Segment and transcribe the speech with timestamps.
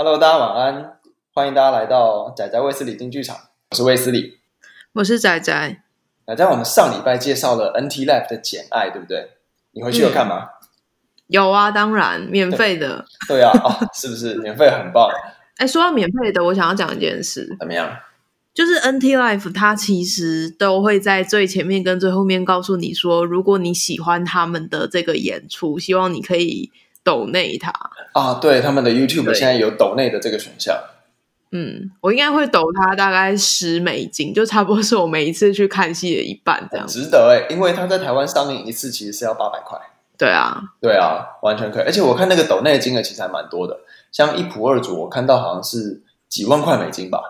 [0.00, 0.92] Hello，大家晚安，
[1.34, 3.36] 欢迎大家来到仔仔卫斯理金剧场，
[3.70, 4.38] 我是卫斯理，
[4.92, 5.82] 我是仔仔。
[6.24, 9.30] 仔仔我们上礼拜介绍了 NT Life 的《简爱》，对不对？
[9.72, 10.50] 你回去有看吗？
[10.62, 10.68] 嗯、
[11.26, 13.06] 有啊，当然，免费的。
[13.26, 15.10] 对，对啊、哦，是不是免费很棒？
[15.58, 17.56] 哎，说到免费的，我想要讲一件事。
[17.58, 17.98] 怎么样？
[18.54, 26.70] 就是 NT Life，它其实都会在最前面跟最后面告诉你说，如果你喜欢他们的这个演出，希望你可以
[27.08, 27.72] 抖内他
[28.12, 28.34] 啊。
[28.34, 30.76] 对，他们的 YouTube 现在有抖内的这个选项。
[31.52, 36.86] 嗯，我应该会抖他大概十美金，就差不多是我每一次去看戏的一半这样。
[36.86, 39.78] 值得哎，因为他在台湾上映一次其实是要八百块。
[40.18, 41.84] 对啊，对啊，完全可以。
[41.84, 43.78] 而且我看那个抖内的金额其实还蛮多的，
[44.12, 47.20] 像一仆二主，我看到好像是几万块美金吧。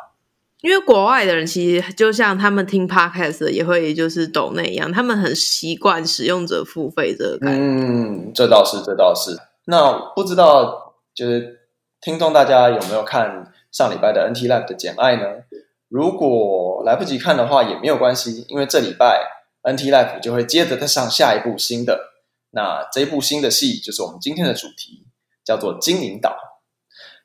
[0.62, 7.60] 因为国外的人其实就像他们听 podcast 也会就是抖内一样，他们很习惯使用者付费这个概念。
[7.60, 9.38] 嗯，这倒是，这倒是。
[9.70, 11.60] 那不知道就是
[12.00, 15.44] 听众大家有没有看上礼拜的 NT Life 的《简爱》呢？
[15.88, 19.20] 如果来不及看的话也没有关系，因为这礼拜
[19.62, 22.12] NT Life 就会接着再上下一部新的。
[22.52, 25.06] 那这一部新的戏就是我们今天的主题，
[25.44, 26.30] 叫做《精灵岛》。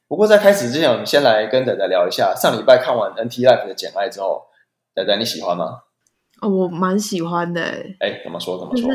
[0.09, 4.47] 不过在开始之前，我们先来跟仔仔聊一下上礼拜看完 NT Life 的《简爱》之后，
[4.93, 5.83] 仔仔你喜欢吗？
[6.41, 7.61] 哦，我蛮喜欢的。
[8.01, 8.59] 哎，怎么说？
[8.59, 8.89] 怎么说？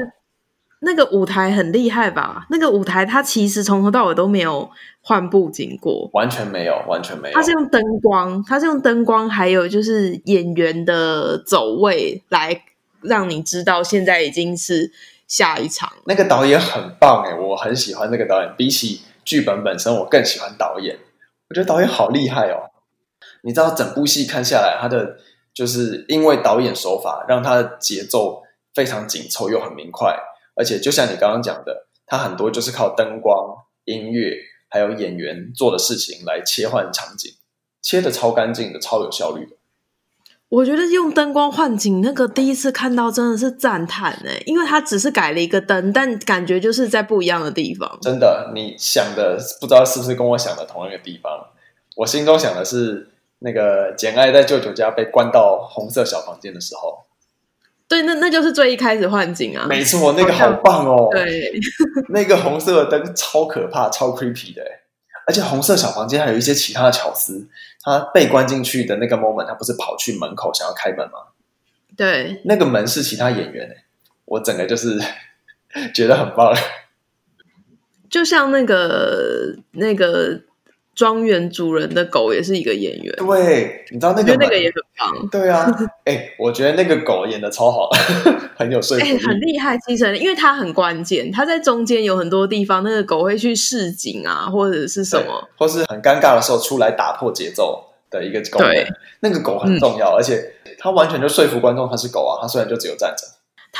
[0.81, 2.47] 那个舞台很厉害吧？
[2.51, 7.35] 那个舞台它其实从头到尾都没有换布景过，完全没有，完全没有。
[7.35, 12.62] 它是用灯光，它是用灯光，还有就是演员的走位来
[13.01, 14.93] 让你知道现在已经是
[15.27, 15.91] 下一场。
[16.05, 20.97] 那个导演很棒哎，我很喜欢那个导演，比起剧本本身，我更喜欢导演。
[21.48, 22.70] 我觉得导演好厉害哦！
[23.42, 25.17] 你知道整部戏看下来，他的
[25.55, 28.42] 就是因为导演手法让他的节奏
[28.75, 30.15] 非常紧凑又很明快，
[30.59, 34.37] 而且就像你刚刚讲的，它很多就是靠灯光、音乐
[34.69, 37.33] 还有演员做的事情来切换场景，
[37.81, 39.53] 切的超干净的，超有效率的。
[40.48, 47.98] 我觉得用灯光换景那个第一次看到真的是赞叹哎，因为它只是改了一个灯，但感觉就是在不一样的地方。
[48.01, 51.48] 真的，你想的不知道是不是跟我想的同一个地方？
[51.96, 57.05] 我心中想的是那个简爱在舅舅家被关到红色小房间的时候。
[57.89, 59.67] 对，那那就是最一开始幻景啊。
[59.67, 61.09] 没错，那个好棒哦。
[61.11, 61.59] 对，
[62.11, 64.63] 那个红色的灯超可怕、超 creepy 的，
[65.27, 67.49] 而且红色小房间还有一些其他的巧思。
[67.83, 71.33] 他被关进去的那个 moment，他不是跑去门口想要开门吗？
[71.97, 73.77] 对，那个门是其他演员，
[74.27, 75.01] 我整个就是
[75.95, 76.55] 觉得很棒，
[78.11, 80.43] 就像那个那个。
[80.98, 85.64] 庄园主人的狗也是一个演员，对，你知道那个那个也很棒，对啊，
[86.05, 87.89] 哎、欸，我觉得那个狗演的超好，
[88.59, 98.85] 很有说服力，欸、很厉害，其实因为它很关键，它在中间有很多地方，那个狗会去示警啊，或者是什么，或是很尴尬的时候出来打破节奏的一个狗，对，
[99.20, 103.25] 那个狗很重要，嗯、而且它完全就说服观众它是狗啊，它虽然就只有站着。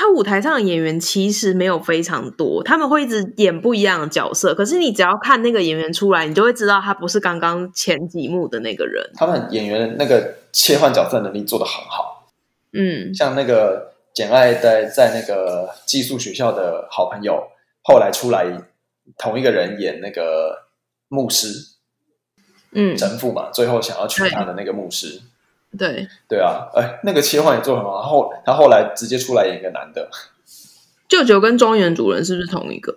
[0.01, 4.55] 他舞台上的演员其实没有非常多，他们会一直演不一样的角色。
[4.55, 9.11] 可是你只要看那个演员出来，你就会知道他不是刚刚前几幕的那个人。
[9.17, 12.31] 他们演员那个切换角色能力做得很好。
[12.73, 17.49] 嗯，像那个简爱在在那个寄宿学校的好朋友，
[17.83, 18.47] 后来出来
[19.17, 20.69] 同一个人演那个
[21.09, 21.49] 牧师，
[22.71, 25.21] 嗯，神父嘛，最后想要娶她的那个牧师。
[25.77, 28.01] 对对啊，哎，那个切换也做很好。
[28.03, 30.09] 后他后来直接出来演一个男的，
[31.07, 32.97] 舅舅跟庄园主人是不是同一个？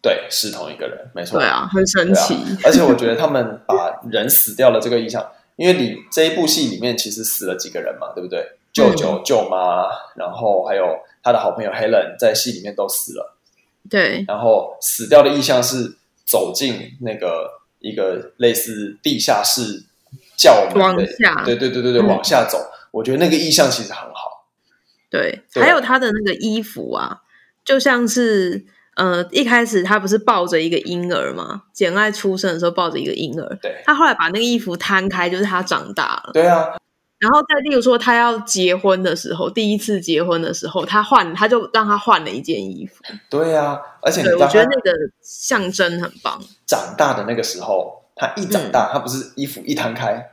[0.00, 1.38] 对，是同一个人，没错。
[1.38, 2.34] 对啊，很神奇。
[2.34, 8.52] 啊、而且我觉得他们把人死掉了这个意象，因为你这一部戏里面其实死了几个人嘛，对不对？
[8.72, 13.36] 舅舅、舅妈，然后还有他的好朋友 Helen，在戏里面都死了。
[13.90, 14.24] 对。
[14.26, 19.84] 然后死掉的意象是走进那个一个类似地下室。
[20.36, 22.58] 叫我们往下，对对对对对，嗯、往下走。
[22.92, 24.46] 我觉得那个意象其实很好。
[25.10, 27.20] 对，对还有他的那个衣服啊，
[27.64, 28.64] 就像是
[28.96, 31.64] 呃，一开始他不是抱着一个婴儿吗？
[31.72, 33.58] 简爱出生的时候抱着一个婴儿。
[33.60, 36.30] 对，他后来把那个衣服摊开，就是他长大了。
[36.32, 36.76] 对啊。
[37.18, 43.02] 然后再例如说，他要结婚的时候，第一次结婚的时候，他换，他就让他换了一件衣服。
[43.30, 46.38] 对啊，而且我觉得那个象征很棒。
[46.66, 48.05] 长大的那个时候。
[48.16, 50.32] 他一长大，嗯、他不是衣服一摊开，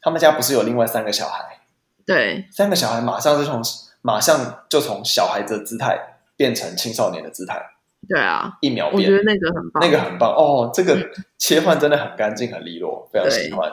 [0.00, 1.58] 他们家不是有另外三个小孩？
[2.06, 3.60] 对，三个小孩马上就从
[4.00, 7.60] 马上就从小孩子的姿态变成青少年的姿态。
[8.08, 10.98] 对啊，一秒变，我觉得那个很棒，那个很棒哦，这个
[11.38, 13.70] 切换真的很干净、很利落，非常喜欢。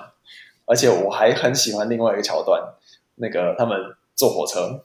[0.66, 2.62] 而且我还很喜欢另外一个桥段，
[3.16, 3.76] 那个他们
[4.16, 4.84] 坐火车。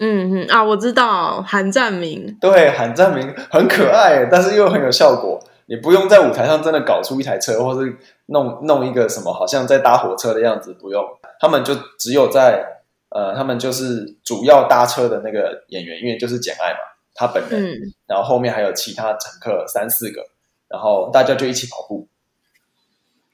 [0.00, 5.40] 嗯嗯啊，我知道喊站名，对，喊站明很可爱，但是又很有效果。
[5.72, 7.96] 你不用在舞台上真的搞出一台车，或是
[8.26, 11.02] 弄弄一个什么，好像在搭火车的样子，不用。
[11.40, 12.62] 他们就只有在
[13.08, 16.78] 呃，他们就是主要搭车的那个演员，因为就是简爱嘛，
[17.14, 20.22] 他本人，嗯、然后后面还有其他乘客三四个，
[20.68, 22.06] 然后大家就一起跑步。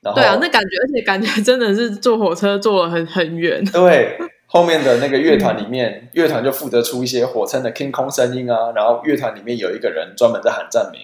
[0.01, 3.65] 然后对啊，那感觉，而且感觉真的是坐火车坐了很很远。
[3.73, 4.17] 对。
[4.51, 11.03] 后面的那个乐团里面， 乐团就负责出一些火车的空空声音啊，然后乐团里面有一个人专门在喊站名，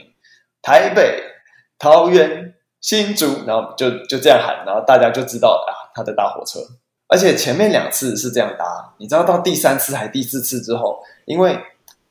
[0.65, 1.23] 台北、
[1.79, 6.59] 桃园、新竹，然后就就这样喊，然后大家就知道啊，他在搭火车。
[7.07, 11.59] 而且前面两次是这样搭，你知道到第三次还第四次之后，因为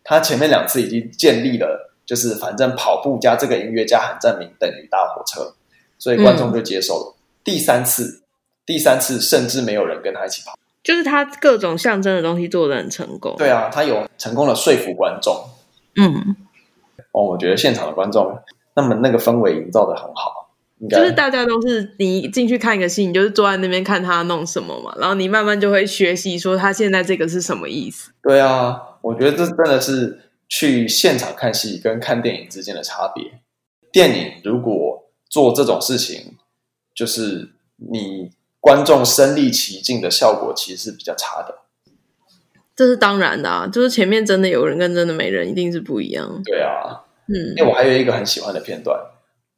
[0.03, 5.55] 他前面两次已经建立了，就是反正跑步加这个音乐加喊站名等于搭火车，
[5.97, 7.15] 所以观众就接受了。
[7.15, 8.21] 嗯、第三次，
[8.67, 10.53] 第三次甚至没有人跟他一起跑。
[10.83, 13.33] 就是他各种象征的东西做的很成功。
[13.37, 15.49] 对啊，他有成功的说服观众。
[15.95, 16.35] 嗯，
[17.13, 18.37] 哦，我觉得现场的观众，
[18.75, 20.49] 那么那个氛围营造的很好。
[20.89, 28.11] 就是大家都是你进去看一个戏，你就是坐在那边看他弄什么嘛，然后你慢慢就会学习说他现在这个是什么意思。
[28.21, 30.19] 对啊，我觉得这真的是
[30.49, 33.39] 去现场看戏跟看电影之间的差别。
[33.91, 36.35] 电影如果做这种事情，
[36.93, 38.31] 就是你。
[38.63, 41.53] 观众身临其境的效果其实是比较差的，
[42.73, 46.41] 这是当然的啊，就是前面真的有人跟真的没人一定是不一样。
[46.45, 48.99] 对啊，嗯，因为我还有一个很喜欢的片段，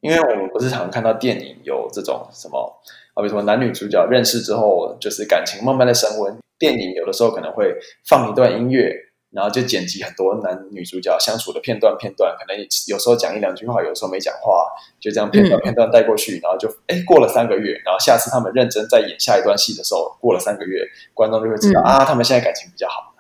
[0.02, 2.82] 因为我们不是常看到电影有这种什么
[3.14, 7.74] 啊，比如说男女主角认识之后就是感情慢慢的升温，电影有的时候可能会
[8.08, 8.94] 放一段音乐。
[9.32, 12.58] 然后就剪辑很多男女主角相处的片段，片段可能
[12.88, 14.66] 有时候讲一两句话，有时候没讲话，
[14.98, 20.80] 就这样片段片段带过去，嗯、然后就哎过了三个月，然后下次他们认真再演下一段戏的时候，过了三个月，
[21.14, 23.14] 观众就会知道、嗯、啊，他们现在感情比较好。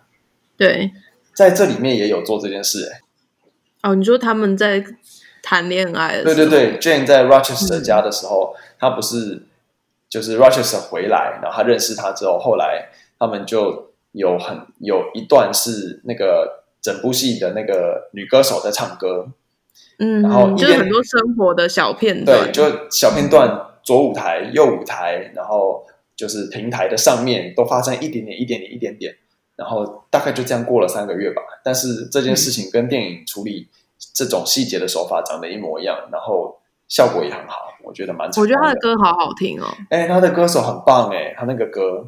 [0.56, 0.90] 对，
[1.34, 3.02] 在这里面也有做这件事哎。
[3.86, 4.84] 哦，你说他们在
[5.42, 6.24] 谈恋爱？
[6.24, 9.44] 对对对，Jane 在 Rochester 家的时候，嗯、他不是
[10.10, 12.90] 就是 Rochester 回来，然后他认识他之后，后来
[13.20, 13.92] 他们就。
[14.18, 19.28] 有很有一段是那个整部戏的那个女歌手在唱歌，
[20.00, 25.86] 嗯，然后就是很多生活的小片段，对，就小片段，左舞台、右舞台，然后
[26.16, 29.14] 就是平台的上面都发生一点点、一点点、一点点，
[29.56, 31.42] 然后大概就这样过了三个月吧。
[31.64, 33.68] 但是这件事情跟电影处理
[34.14, 38.28] 这种细节的手法长得一模一样，然后效果也很好，我觉得蛮。
[38.28, 42.08] 我觉得他的歌好好听哦，哎，他的歌手很棒哎，他那个歌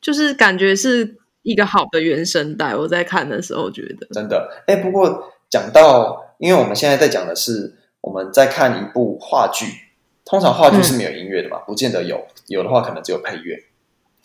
[0.00, 1.16] 就是感觉是。
[1.42, 4.62] 一个好的原声带，我在看的时候觉得真的。
[4.66, 9.64] 哎，不过讲到，因为我们现在在讲的是我们在看一部话剧，
[10.22, 13.56] 通常话剧是没有音乐的嘛，嗯、不见得有，有的话可能只有配乐。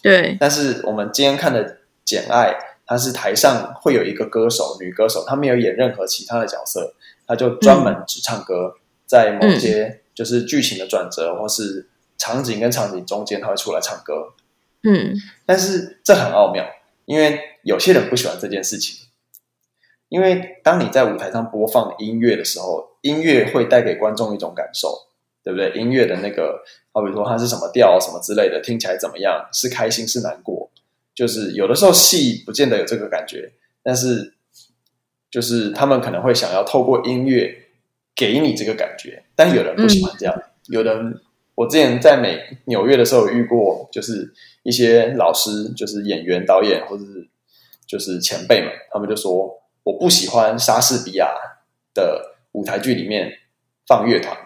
[0.02, 0.36] 对。
[0.38, 1.66] 但是我们今天看的
[2.06, 2.52] 《简爱》，
[2.86, 6.94] 她是台上会有一个歌手，女歌手，她没有演任何其他的角色，
[7.28, 14.34] 她就专门只唱歌，嗯、在某些就是剧情的转折或是场景跟场景中间，她会出来唱歌。
[14.84, 15.16] 嗯。
[15.46, 16.66] 但是这很奥妙。
[17.06, 19.06] 因为有些人不喜欢这件事情，
[20.10, 25.08] 因为当你在舞台上播放音乐的时候，音乐会带给观众一种感受，
[25.44, 25.70] 对不对？
[25.74, 29.48] 音乐的那个，好比说它是什么调、什么之类的，听起来怎么样？
[29.54, 30.72] 是开心是难过？
[31.16, 34.36] 就是有的时候戏不见得有这个感觉，但是
[35.32, 37.56] 就是他们可能会想要透过音乐
[38.14, 41.22] 给你这个感觉，但有人不喜欢这样，嗯、有人。
[41.58, 47.26] 我之前在美纽约的时候遇过，就是一些老师，就是演员、导演，或者是
[47.88, 51.34] 就是前辈们，他们就说我不喜欢莎士比亚
[51.94, 53.40] 的舞台剧里面
[53.88, 54.38] 放乐团，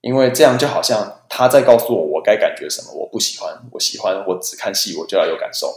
[0.00, 2.92] 因为这样就好像他在告诉我我该感觉什么。
[2.92, 5.72] 我不喜欢，我喜欢我只看戏，我就要有感受。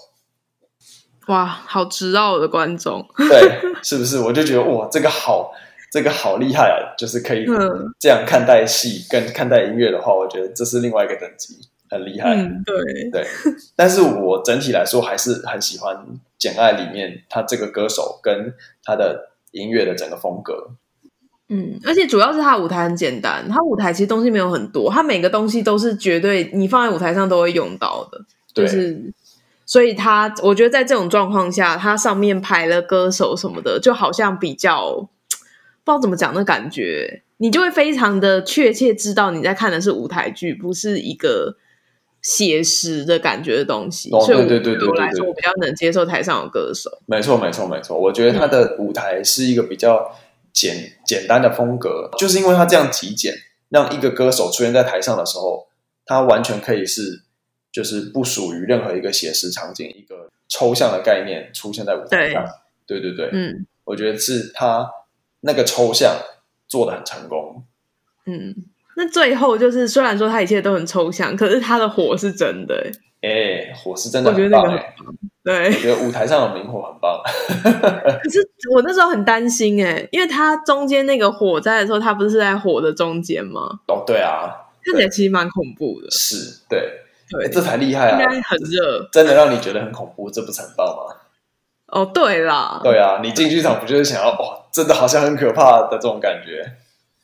[1.27, 4.20] 哇，好直奥的观众，对，是不是？
[4.20, 5.51] 我就觉得哇，这个好。
[5.91, 6.94] 这个好厉害啊！
[6.96, 7.48] 就是可以
[8.00, 11.58] 这样看待戏跟看待音乐的话，我觉得这是另外一个等级，
[11.89, 12.36] 很厉害。
[12.36, 13.27] 嗯，对对。
[13.75, 15.96] 但是我整体来说还是 很喜欢
[16.38, 18.53] 《简爱》里面他这个歌手跟
[18.84, 20.70] 他的音乐的整个风格。
[21.50, 28.22] 嗯，而且主要是他舞台很简单，他舞台其实东西没有很多，他每个东西都是绝对你放在舞台上都会用到的，
[28.53, 29.13] 就是
[29.65, 35.10] 所以他我觉得在这种状况下，他上面排了歌手什么的，就好像比较。
[35.86, 41.56] 不知道怎么讲的感觉，你就会非常的确切知道你在看的是舞台剧，不是一个
[42.22, 44.12] 写实的感觉的东西。
[44.12, 46.91] 哦、对对对对对，对，我来说，我比较能接受台上有歌手。
[47.08, 50.13] 没错没错没错，我觉得他的舞台是一个比较、嗯、
[50.53, 53.34] 简简单的风格，就是因为他这样极简，
[53.70, 55.68] 让一个歌手出现在台上的时候，
[56.06, 57.24] 他完全可以是
[57.72, 62.46] 就是不属于任何一个写实场景，一个抽象的概念出现在舞台上。
[62.86, 64.89] 对，对对对，嗯，我觉得是他。
[65.41, 66.18] 那个抽象
[66.68, 67.63] 做的很成功，
[68.25, 68.53] 嗯，
[68.98, 72.91] 那最后就是虽然说他一切都很抽象，可是他的火是真的。
[73.22, 75.29] 哎、欸，火是真的很棒，欸，我觉得那个很棒。
[75.50, 77.20] 对，我觉得舞台上的明火很棒。
[78.22, 83.79] 可是我那时候很担心哎，因为它中间那个火灾的时候，它不是在火的中间吗？
[83.88, 84.53] 哦，对啊，
[84.86, 86.12] 看起来其实蛮恐怖的。
[86.12, 87.00] 是，对，
[87.32, 88.22] 对，欸，这才厉害啊！
[88.22, 91.15] 应该很热，真的让你觉得很恐怖，这不是很棒吗？
[91.88, 96.74] 哦，对啦，对啊，你进剧场不就是想要哇，真的好像很可怕的这种感觉？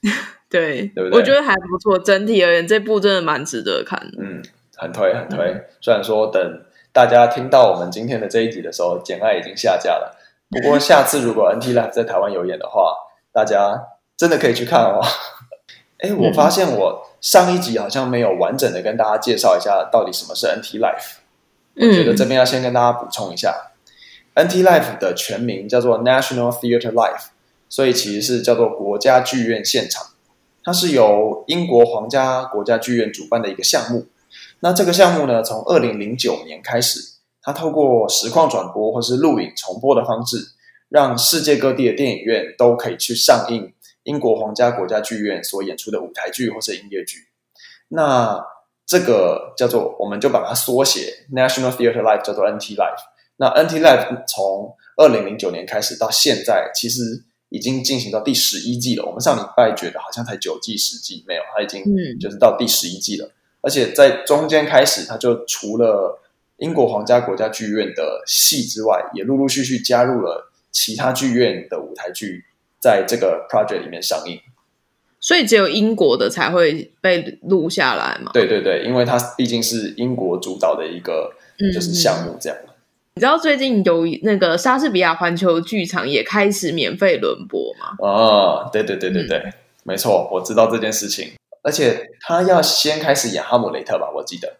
[0.49, 1.19] 对，对不对？
[1.19, 4.17] 我觉得还不错，整体而言，这部真的蛮值得看的。
[4.17, 4.41] 嗯。
[4.77, 6.61] 很推很推，虽然说等
[6.95, 10.17] 大家听到我们今天的这一集的时候，《简爱》已经下架了。
[10.49, 12.95] 不过下次如果 NT Live 在台湾有演的话，
[13.33, 15.01] 大家真的可以去看哦。
[15.99, 21.17] 哎，我发现我上一集好像没有完整的跟大家介绍一下到底什么是 NT Life。
[21.75, 23.73] 我觉得这边要先跟大家补充一下
[24.35, 27.25] ，，NT Life 的全名叫做 National Theatre Life，
[27.67, 30.11] 所以其实是叫做国家剧院现场。
[30.63, 34.05] 它是由英国皇家国家剧院主办的一个项目。
[34.59, 36.99] 那这个项目呢，从二零零九年开始，
[37.41, 40.37] 它透过实况转播或是录影重播的方式，
[40.89, 47.19] 让世界各地的电影院都可以去上映英国皇家国家剧院所演出的舞台剧或是音乐剧。
[47.89, 48.43] 那
[48.87, 53.01] 这个叫做，我们就把它缩写，National Theatre Life，叫做 NT Life。
[53.37, 57.01] 那 NT Life 从二零零九年开始到现在，其实
[57.49, 59.05] 已经进行到第十一季了。
[59.05, 61.83] 我们上礼拜觉得好像才九季十季，没有，它已经
[62.19, 63.29] 就是到第十一季了。
[63.65, 66.21] 而且在中间开始，他就除了
[66.57, 72.45] 英国皇家国家剧院的戏之外，也陆陆续续加入了其他剧院的舞台剧，
[72.79, 74.39] 在这个 project 里面上映。
[75.19, 78.29] 所以只有英国的才会被录下来嘛？
[78.31, 81.33] 对对对，因为它毕竟是英国主导的一个
[81.73, 82.69] 就是项目，这样、嗯。
[83.15, 87.95] 你知道最近有那个莎士比亚环球剧场也开始免费轮播吗？
[87.97, 89.53] 哦，对对对对对，嗯、
[89.83, 91.31] 没错，我知道这件事情。
[91.65, 94.07] 而且他要先开始演《哈姆雷特》吧？
[94.15, 94.57] 我记得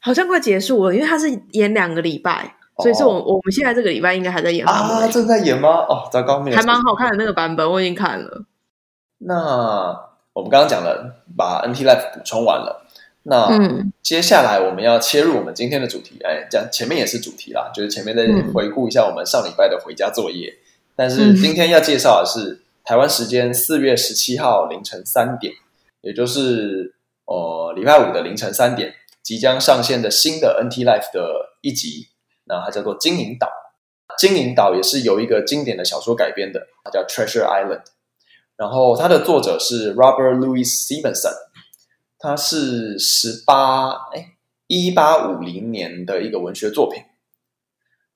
[0.00, 5.68] 好像快结束了，因为他是演两个礼拜，哦、所以是我我们现在这个礼拜应该还在演啊，正在演吗？
[5.88, 8.44] 哦，糟糕，还蛮好看的那个版本，我已经看了。
[9.18, 9.96] 那
[10.32, 12.84] 我们刚刚讲了，把 NT Life 补充完了。
[13.22, 20.50] 那、嗯、接下来我们要切入我们今天的主题，哎，讲前面也是主题啦，就是前面再回顾一下我们上礼拜的回家作业。
[20.50, 20.64] 嗯、
[20.96, 25.54] 但是今天要介绍的是、嗯、台湾时间四月十七号凌晨三点。
[26.00, 32.08] 也就是呃礼拜五的凌晨三点即将上线的新的 NT Life 的一集，
[32.44, 33.46] 那它叫做《金银岛》。
[34.18, 37.82] 《金银岛》也是由一个经典的小说改编的，它叫《Treasure Island》。
[38.56, 41.34] 然后它的作者是 Robert Louis Stevenson，
[42.18, 44.36] 他是十八哎
[44.66, 47.02] 一八五零年的一个文学作品。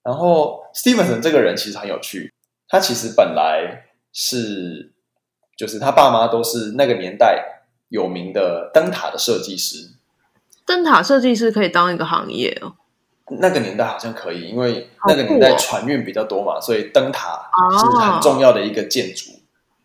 [0.03, 2.33] 然后 Stevenson 这个人其实很有趣，
[2.69, 4.93] 他其实本来是
[5.57, 7.61] 就是他爸妈都是那个年代。
[7.93, 9.91] 有名的灯塔的设计师，
[10.65, 12.73] 灯塔设计师可以当一个行业哦。
[13.39, 19.33] 那个年代好像可以，因为那个年代船运比较多嘛，所以灯塔是很重要的一个建筑，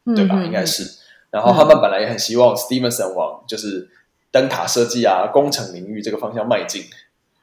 [0.06, 0.36] 哦、对吧？
[0.38, 0.90] 嗯、应该是。
[1.30, 3.90] 然后他们本来也很希望 Stevenson 往就是
[4.32, 6.86] 灯塔设计啊、工程领域这个方向迈进。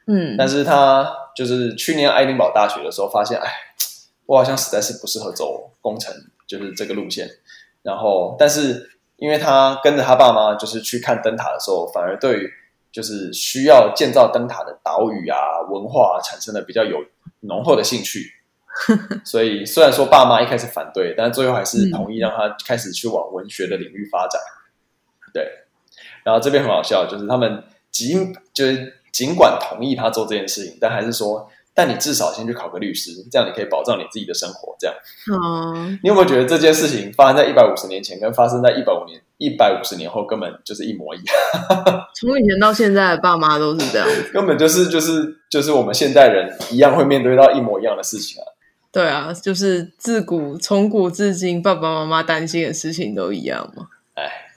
[0.07, 1.07] 嗯，但是他
[1.37, 3.51] 就是去年爱丁堡大学的时候发现，哎，
[4.25, 6.15] 我好像实在是不适合走工程，
[6.47, 7.29] 就是这个路线。
[7.83, 8.93] 然后，但是。
[9.25, 12.51] 因为他跟着他爸妈，就是去看灯塔的时候，反而对于
[12.93, 15.39] 就是需要建造灯塔的岛屿啊、
[15.71, 16.99] 文化啊，产生了比较有
[17.41, 18.31] 浓厚的兴趣。
[19.25, 24.39] 所以虽然说爸妈一开始反对，但最后还是同意让他开始去往文学的领域发展。
[25.33, 25.49] 对，
[26.23, 31.51] 然后这边很好笑，就是他们尽就是尽管同意他做这件事情，但还是说。
[31.75, 34.77] 但你至少先去考个律师，这样你可以保障你自己的生活。
[34.79, 34.95] 这样，
[35.33, 41.37] 嗯，你有没有觉得这件事情发生在一百五十年前，跟发生在一百五年、一百五十年后根本就是一模一样？
[42.15, 48.47] 从以前到现在的爸妈都是这样，根本就是就是就是我们现代人一样会面对到一模一样的事情啊。
[48.93, 53.89] 对啊，就是自古从古至今，爸爸妈妈担心的事情都一样嘛。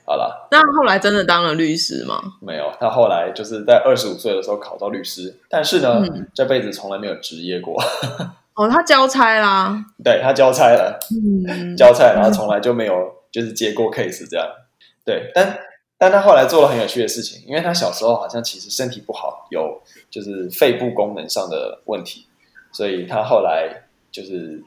[0.07, 0.09] 哎。
[0.09, 2.21] 好了，那后来真的当了律师吗？
[2.41, 7.75] 没有，他后来就是在二十五岁的时候考到律师，但是呢，嗯、这辈子从来没有执业过。
[8.53, 12.93] 哦，他交差啦，对，他交差了，嗯，交差，然后从来就没有
[13.29, 14.47] 就是接过 case 这样。
[15.05, 15.59] 对，但
[15.97, 22.25] 但他后来做了很有趣的事情，因为他小时候好像其实身体不好，有就是肺部功能上的问题，
[22.71, 24.63] 所以他后来就是。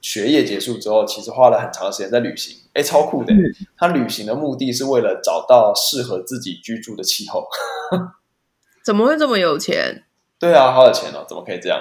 [0.00, 3.34] 学业结束之后，其实花了很长的时间在旅行，哎，超酷的！
[3.76, 7.46] 他旅行的目的是为了找到适合自己居住的气候。
[8.84, 10.04] 怎么会这么有钱？
[10.38, 11.24] 对啊，好有钱哦！
[11.28, 11.78] 怎么可以这样？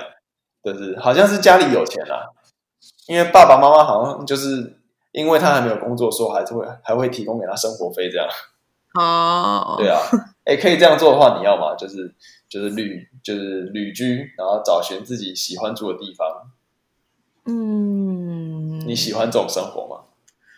[0.61, 2.27] 就是好像是家里有钱啊，
[3.07, 4.77] 因为爸爸妈妈好像就是
[5.13, 8.27] 因为他还没有工作，说还是会还会提供给他生活费这样。
[8.95, 9.97] 哦，对啊，
[10.43, 11.73] 哎，可以这样做的话，你要吗？
[11.77, 12.13] 就是
[12.49, 16.51] 就是旅就是旅居，然后找寻自己喜欢住的地方。
[17.49, 20.03] 嗯，你喜欢这种生活吗？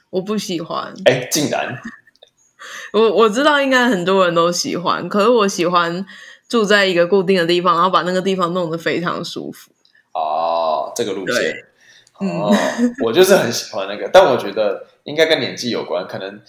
[0.09, 0.93] 我不喜欢。
[1.05, 1.79] 哎，竟然。
[2.93, 6.05] 我我知道应该很多人都喜欢，可是我喜欢
[6.49, 9.71] 住在一个固定的地方，然后把那个地方弄得非常舒服。
[10.13, 11.55] 哦，这个路线，
[12.19, 16.41] 哦、嗯， 我就是很喜欢那个，但我觉得应该跟年纪有关，可能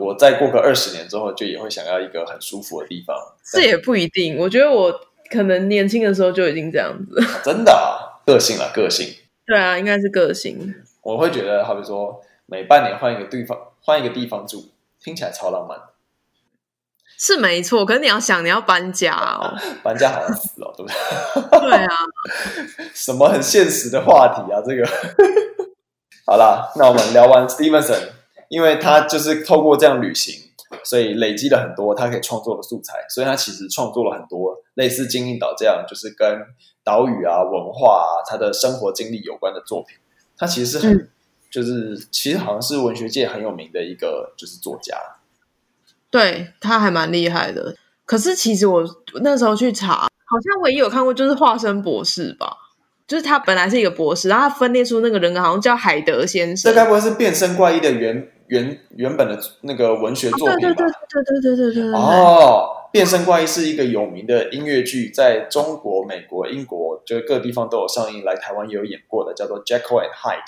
[0.00, 3.16] 我再过个二十年之后，就也会想要一个很舒服的地方。
[3.52, 4.92] 这也不一定，我觉得我
[5.30, 7.20] 可能年轻的时候就已经这样子。
[7.20, 9.14] 哦、真的啊，个性啊，个性。
[9.46, 10.74] 对啊，应该是个性。
[11.02, 14.70] 我会觉得，好比说，每半年换一个地方，换一个地方住。
[15.02, 15.78] 听起来超浪漫，
[17.18, 17.84] 是没错。
[17.84, 19.52] 可是你要想，你要搬家哦，
[19.84, 20.90] 搬家好像死了，对不
[21.50, 21.60] 对？
[21.60, 21.94] 对啊，
[22.94, 24.62] 什么很现实的话题啊？
[24.66, 24.88] 这个
[26.24, 28.12] 好啦，那我们聊完 Stevenson，
[28.48, 30.43] 因为他就是透过这样旅行，
[30.82, 36.26] 所以累积了很多他可以创作的素材，所以他其实创作了很多类似《金银岛》这样，就是跟
[36.82, 39.96] 岛屿啊、文化啊、他的生活经历有关的作品。
[40.36, 40.94] 他其实是很。
[40.94, 41.08] 嗯
[41.54, 44.96] 就是其实好像是文学界很有名的一个就是作家，
[46.10, 47.76] 对，他还蛮厉害的。
[48.04, 48.84] 可是其实我
[49.22, 52.56] 那时候去查，好像唯一有看过就是化身博士吧，
[53.06, 56.72] 就是他本来是一个博士，然后他分裂出那个人格好像叫海德先生。
[56.72, 61.92] 这该不会是变身怪医的原原原本的那个文学作品吧，对对对对对对对。
[61.92, 70.38] 哦，变身怪异是一个有名的音乐剧，在中国、美国、英国，就是各地方都有上映，来台湾也有演过的，叫做《Jacko and Hide》。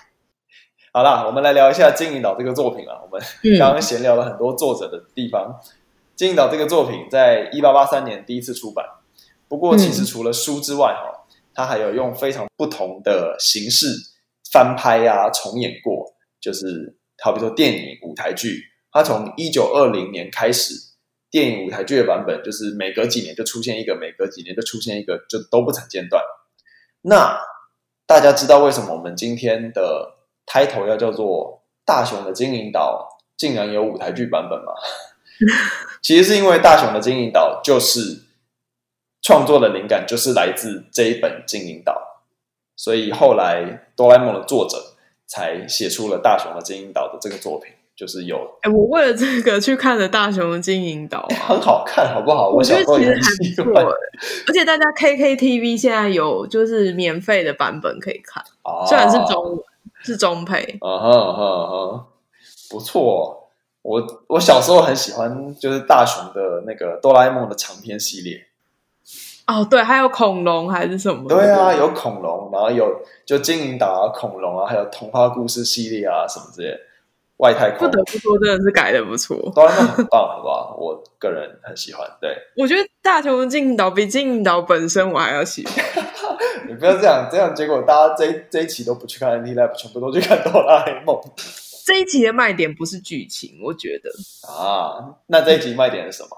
[0.92, 3.02] 好了，我们来聊一下《金银岛》这个作品啊。
[3.02, 3.20] 我们
[3.58, 5.60] 刚刚闲聊了很多作者的地方，
[6.14, 8.86] 《金银岛》这个作品在一八八三年第一次出版。
[9.48, 13.88] 不过，其实除了书之外，哈，它还有用非常不同的形式
[14.52, 16.95] 翻拍啊、重演过，就是。
[17.22, 20.74] 好比说电影、舞台剧，它从一九二零年开始，
[21.30, 26.22] 电影、舞台剧的版本就是每隔几年就出现一个，每隔几年就出现一个，就都不曾间断。
[27.02, 27.38] 那
[28.06, 30.14] 大家知道为什么我们今天的？
[30.48, 34.72] 开头要叫做大雄的金银岛，竟然有舞台剧版本吗？
[36.00, 38.26] 其实是因为大雄的金银岛就是
[39.22, 42.22] 创作的灵感就是来自这一本金银岛，
[42.76, 44.94] 所以后来哆啦 A 梦的作者
[45.26, 48.36] 才写出了大雄的金银岛的这个作品，就是有。
[48.62, 52.48] 哎，我为了这个去看了大雄的金银岛， 很好看，好不好？
[52.48, 53.04] 我，我觉得其
[53.54, 53.94] 实还不错，
[54.48, 59.58] 而且大家 KKTV 现在有就是免费的版本可以看，哦、虽然是中文。
[60.02, 62.04] 是中配，嗯哼嗯哼嗯哼，
[62.70, 63.48] 不错。
[63.82, 68.46] 我我小时候很喜欢，就是大雄的那个哆啦 A 梦的长篇系列。
[69.46, 71.28] 哦，对，还有恐龙还是什么？
[71.28, 76.80] 对啊，有恐龙，然后有就金银岛啊，恐龙啊，还有童话故事系列啊，什么之类的。
[77.38, 80.74] 外太空，不得不说，真的是改的不错，哆啦 A 梦很棒，好不好？
[80.80, 82.08] 我个人很喜欢。
[82.18, 85.74] 对，我觉得大雄的金银岛比金银岛本身我还要喜欢。
[86.66, 91.20] 你不要这样，这样结果大家这一这一期都不去看 NT Live，全部都去看哆啦 A 梦。
[91.84, 94.10] 这一期的卖点不是剧情，我觉得
[94.50, 96.30] 啊，那这一集卖点是什么？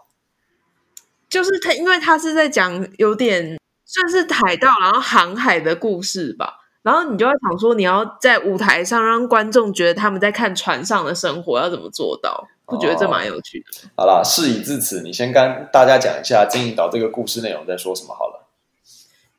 [1.28, 6.54] 就是他，因为他是在讲有点算是海盗然后航海的故事吧。
[6.82, 12.48] 然后你就要想说，你要在舞台上让观众觉得他们在看船上的生活，要怎么做到？
[12.64, 13.88] 不觉得这蛮有趣的？
[13.96, 18.46] 好啦，事已至此，你先跟大家讲一下《金银岛》这个故事内容在说什么好了。《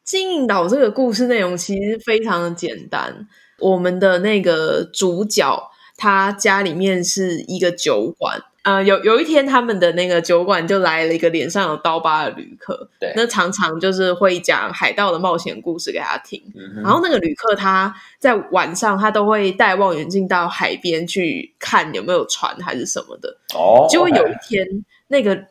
[0.03, 3.27] 金银岛》这个故事内容其实非常的简单，
[3.59, 8.41] 我们的那个主角他家里面是一个酒馆。
[8.63, 12.89] 呃，有有一天，他们的那个酒馆就来了一个脸上有刀疤的旅客。
[12.99, 16.43] 对，那常常就是会讲海盗的冒险故事给他听。
[16.53, 23.37] 嗯、然后那个旅客他在晚上，他都会带望远镜到海边去看有没有船还是什么的。
[23.55, 25.45] 哦，结果有一天，哎、那个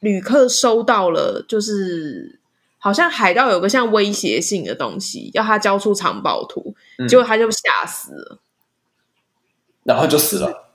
[0.00, 2.40] 旅客收到了，就是
[2.78, 6.74] 好像海盗有个像威胁性的东西，要他交出藏宝图。
[6.98, 8.38] 嗯、结果他就吓死了，
[9.84, 10.70] 然后就死了。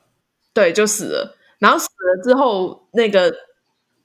[0.53, 1.36] 对，就死了。
[1.63, 3.34] 然后死了之后，那个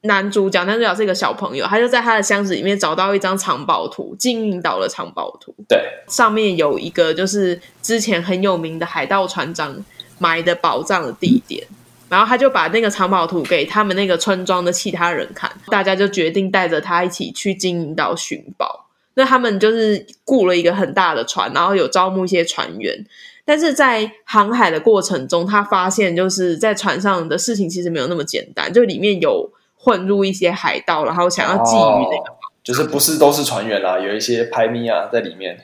[0.02, 5.52] 男主角，男主角是一个小朋友，他就在他的箱子里面找到一张藏宝图，金银岛的藏宝图。
[5.68, 9.84] 对，上面有一个就是之前很有名的海盗船长
[10.18, 11.66] 埋的宝藏的地点。
[12.08, 18.86] 然后他就把那个藏宝图给他们那个村庄的其他人看，大家就决定带着他一起去金银岛寻宝。
[19.14, 23.04] 那他们就是雇了一个很大的船，然后有招募一些船员。
[23.48, 35.56] 但是在航海的过程中，他发现就是在船上的事情其实没有那么简单，就里面有混入一些海盗，然后想要觊觎那个、哦，就是不是都是船员啦，有一些拍咪啊在里面。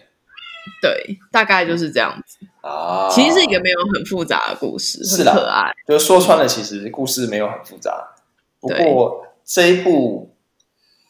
[0.80, 2.38] 对，大概就是这样子。
[2.62, 5.70] 啊，其实是一个没有很复杂的故事，是很可爱。
[5.86, 8.14] 就是说穿了，其实故事没有很复杂。
[8.60, 10.34] 不过这一部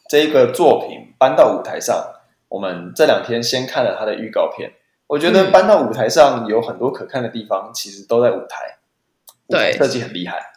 [0.09, 1.95] 这一个作品搬到舞台上，
[2.49, 4.73] 我们这两天先看了他的预告片。
[5.07, 8.77] 我觉得搬到舞台上有很多可看的地方，其实都在舞台。
[9.47, 10.53] 对，设计很厉害。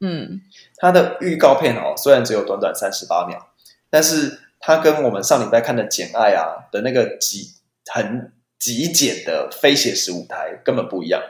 [0.00, 0.42] 嗯，
[0.76, 3.48] 它的预告片哦，虽然只有短短三十八秒，
[3.88, 7.54] 但是它跟我们上礼拜看的《简爱》啊的那个极
[7.90, 11.22] 很极简的非写实舞台根本不一样。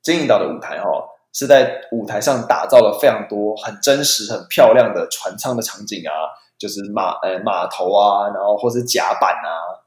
[0.00, 6.12] 金银岛的舞台哦，是在舞台上打造了非常多很真实、很漂亮的船舱的场景啊，
[6.56, 9.82] 就是码呃码头啊，然后或是甲板啊，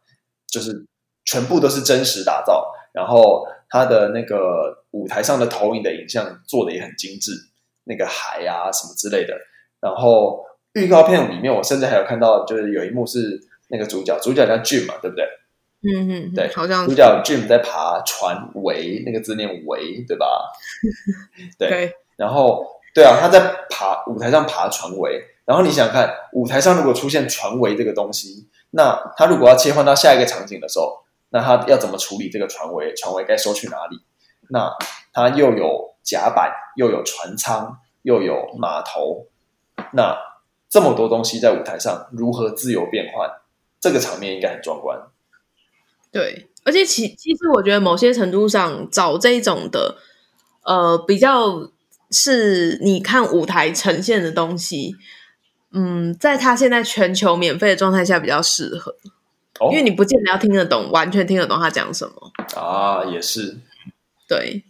[0.48, 0.86] 就是
[1.28, 3.46] 全部都是真实打造，然后。
[3.70, 7.34] 他的那个舞台上的投影的影像做的也很精致，
[7.84, 9.38] 那个海啊什么之类的。
[9.82, 15.26] 然后预告片里面，我甚至还有看到，就是有一幕是那个主角，主角叫 Jim 嘛，对不对？
[15.84, 20.50] 嗯嗯，对，好像主角 Jim 在爬船桅，那个字念桅，对吧？
[21.60, 21.68] 对。
[21.70, 25.22] 对然后，对啊，他在爬舞台上爬船桅。
[25.44, 31.04] 然后你想看舞台上如果出现船桅这个东西，那他如果要切换到下一个场景的时候。
[31.30, 32.96] 那他要怎么处理这个船桅？
[32.98, 34.00] 船桅该收去哪里？
[34.50, 34.72] 那
[35.12, 39.28] 他又有甲板，又有船舱，又有码头，
[39.92, 40.18] 那
[40.70, 43.30] 这么多东西在舞台上如何自由变换？
[43.80, 45.00] 这个场面应该很壮观。
[46.12, 49.98] 对，而且其其实我觉得某些程度上找这种的，
[50.64, 51.70] 呃，比较
[52.10, 54.96] 是你看舞台呈现的东西，
[55.74, 58.96] 嗯，在他现在全球免费的状态下比较适合。
[59.72, 63.58] 因为你不见得要听得懂，完全听得懂他讲什么啊，也是
[64.28, 64.64] 对。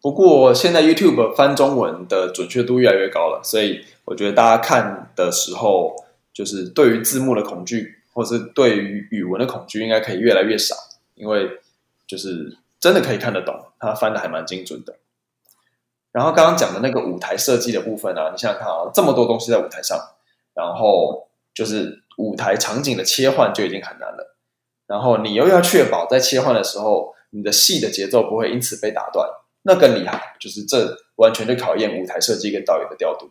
[0.00, 5.94] 不过现在 YouTube 翻中文的准确度越来越高了，所以我觉得大家看的时候，
[6.32, 10.74] 就是对于字幕的恐惧，或是对于语文的恐惧，应该可以越来越少，
[11.14, 11.48] 因为
[12.06, 14.96] 就是真的可以看得懂，他翻的还蛮精准的。
[16.12, 19.98] 然后刚刚讲的那个舞台设计的部分啊，你想想看啊，这么多东西在舞台上，
[20.54, 22.02] 然后就是。
[22.18, 24.36] 舞台场景的切换就已经很难了，
[24.88, 29.28] 然后你又要确保在切换的时候，你的戏的节奏不会因此被打断，
[29.62, 33.30] 那更厉害，就是这完全就考验舞台设计跟导演的调度。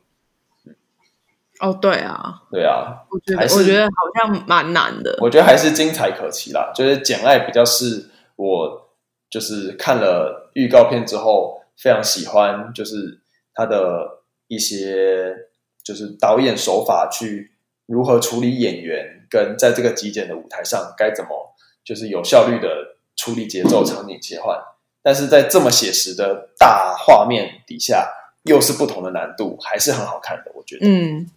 [1.59, 5.17] 哦，对啊，对啊，我觉得我觉得好像蛮难的。
[5.19, 8.89] 我觉得还是精彩可期啦，就是《简爱》比较是我
[9.29, 13.19] 就是看了预告片之后非常喜欢，就是
[13.53, 15.35] 他的一些
[15.83, 17.51] 就是导演手法去。
[17.87, 24.55] 如何处理演员跟在这个极简的舞台上该怎么就是有效率的处理节奏、场景切换？
[25.01, 28.09] 但是在这么写实的大画面底下，
[28.43, 30.51] 又是不同的难度，还是很好看的。
[30.53, 31.31] 我觉得，嗯，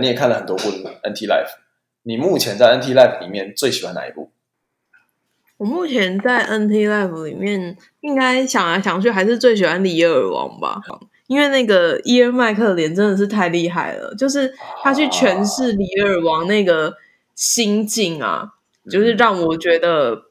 [0.00, 1.54] 你也看了很多部 NT Life，
[2.02, 4.32] 你目前在 NT Life 里面最喜欢哪一部？
[5.56, 10.80] 我目前在 NT Life 里面，应该想来想去，还是最喜欢李尔王吧。
[11.34, 16.94] 因为那个伊恩麦克连真的是太厉害了，就是他去诠释李尔王那个
[17.34, 18.52] 心境啊，
[18.88, 20.26] 就是让我觉得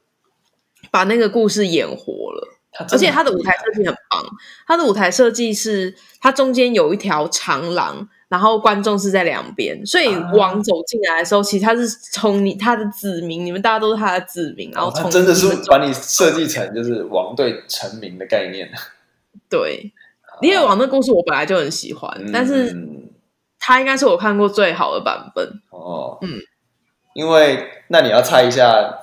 [0.90, 2.48] 把那个故事演活了。
[2.90, 4.24] 而且他的舞台设计很棒，
[4.66, 18.70] 他的舞台设计是他中间有一条长廊，然后观众是在两边，所以王走进来的时候，其实他是从你他的子民，你们大家都是他的子民，然后从真的是把你设计成就是王对臣民的概念，
[19.50, 19.92] 对。
[20.40, 22.76] 李尔王的故事我本来就很喜欢，嗯、但是
[23.58, 26.18] 他应该是我看过最好的版本哦。
[26.22, 26.40] 嗯，
[27.14, 28.98] 因为那你要猜一下，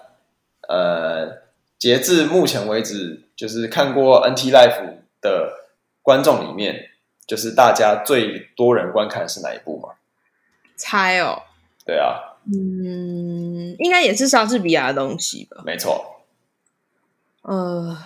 [0.67, 1.41] 呃，
[1.79, 5.53] 截至目前为止，就是看过 NT Life 的
[6.01, 6.89] 观众里面，
[7.25, 9.89] 就是大家最多人观看的是哪一部吗？
[10.75, 11.43] 猜哦。
[11.85, 12.37] 对啊。
[12.45, 15.61] 嗯，应该也是莎士比亚的东西吧？
[15.65, 16.23] 没错。
[17.43, 17.97] 呃，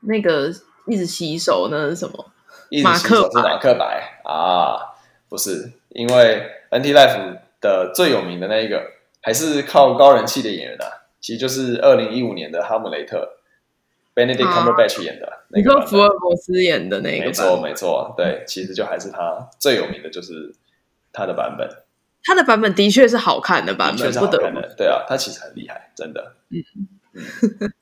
[0.00, 0.52] 那个
[0.86, 2.31] 一直洗手那是什么？
[2.80, 4.94] 马克是马克白啊，
[5.28, 8.82] 不是，因为 NT Life 的最有名的那一个
[9.20, 13.36] 还是靠高人气的演员啊，其实就是二零一五年的《哈姆雷特》
[14.18, 20.54] ，Benedict Cumberbatch 演的，啊，那个福尔摩斯演的那个，没错没错，对，其实就还是他最有名的就是
[21.12, 21.68] 他的版本，
[22.24, 26.64] 他的版本的确是好看的版本，确是好看的，对啊，他其实很厉害，真的，嗯。
[27.14, 27.72] 嗯，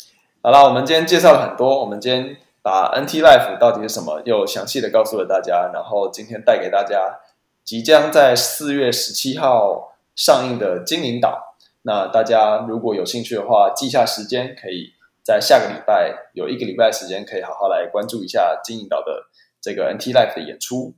[0.43, 2.37] 好了，我们今天介绍了很多，我们今天。
[2.63, 5.71] 把 NT Life 到底是什么，又详细的告诉了大家。
[5.73, 7.21] 然后今天带给大家
[7.65, 11.57] 即将在四月十七号上映的《精灵岛》。
[11.83, 14.93] 那大家如果有兴趣的话，记下时间，可以
[15.25, 19.25] 在下个礼拜有一个礼拜时间，可以好好来关注一下《精灵岛》的
[19.63, 20.93] 这个 NT Life 的演出。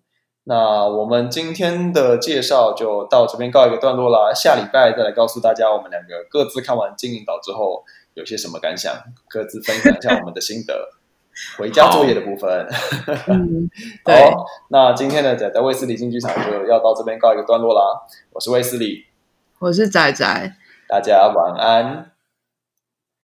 [0.45, 4.35] 那我们今天的介绍就到这边告一个段落啦。
[4.35, 8.93] 下礼拜再来告诉大家，我们两个各自看完《精灵岛》之后有些什么感想，
[9.29, 10.91] 各自分享一下我们的心得。
[11.59, 12.67] 回家作业的部分，
[13.29, 13.71] 嗯，
[14.05, 18.03] 好，那今天的仔仔卫斯理进剧场就要到这边告一个段落啦。
[18.33, 19.07] 我是卫斯理，
[19.59, 20.53] 我是仔仔，
[20.89, 22.13] 大家晚安。